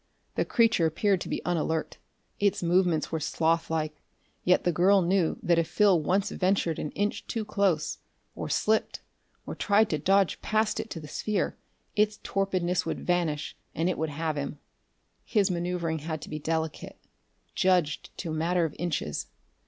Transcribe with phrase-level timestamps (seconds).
[0.33, 1.97] The creature appeared to be unalert;
[2.39, 4.01] its movements were sloth like;
[4.43, 7.99] yet the girl knew that if Phil once ventured an inch too close,
[8.33, 9.01] or slipped,
[9.45, 11.55] or tried to dodge past it to the sphere,
[11.95, 14.57] its torpidness would vanish and it would have him.
[15.23, 16.97] His maneuvering had to be delicate,
[17.53, 19.27] judged to a matter of inches.